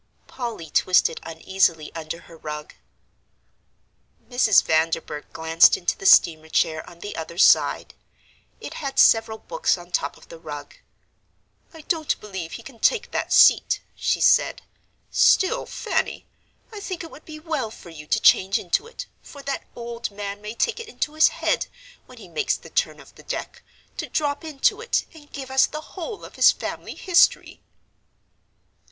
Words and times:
Polly 0.25 0.71
twisted 0.71 1.19
uneasily 1.21 1.93
under 1.93 2.21
her 2.21 2.35
rug. 2.35 2.73
Mrs. 4.27 4.63
Vanderburgh 4.63 5.27
glanced 5.31 5.77
into 5.77 5.95
the 5.95 6.07
steamer 6.07 6.49
chair 6.49 6.83
on 6.89 7.01
the 7.01 7.15
other 7.15 7.37
side. 7.37 7.93
It 8.59 8.73
had 8.73 8.97
several 8.97 9.37
books 9.37 9.77
on 9.77 9.91
top 9.91 10.17
of 10.17 10.29
the 10.29 10.39
rug. 10.39 10.75
"I 11.71 11.81
don't 11.81 12.19
believe 12.19 12.53
he 12.53 12.63
can 12.63 12.79
take 12.79 13.11
that 13.11 13.31
seat," 13.31 13.79
she 13.95 14.19
said; 14.19 14.63
"still, 15.11 15.67
Fanny, 15.67 16.25
I 16.73 16.79
think 16.79 17.03
it 17.03 17.11
would 17.11 17.25
be 17.25 17.39
well 17.39 17.69
for 17.69 17.91
you 17.91 18.07
to 18.07 18.19
change 18.19 18.57
into 18.57 18.87
it, 18.87 19.05
for 19.21 19.43
that 19.43 19.65
old 19.75 20.09
man 20.09 20.41
may 20.41 20.55
take 20.55 20.79
it 20.79 20.87
into 20.87 21.13
his 21.13 21.27
head, 21.27 21.67
when 22.07 22.17
he 22.17 22.27
makes 22.27 22.57
the 22.57 22.71
turn 22.71 22.99
of 22.99 23.13
the 23.13 23.21
deck, 23.21 23.61
to 23.97 24.09
drop 24.09 24.43
into 24.43 24.81
it 24.81 25.05
and 25.13 25.31
give 25.31 25.51
us 25.51 25.67
the 25.67 25.79
whole 25.93 26.25
of 26.25 26.37
his 26.37 26.51
family 26.51 26.95
history." 26.95 27.61